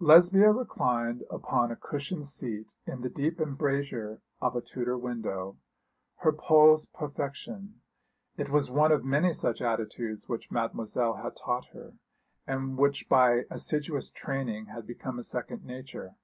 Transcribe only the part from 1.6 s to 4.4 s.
a cushioned seat in the deep embrasure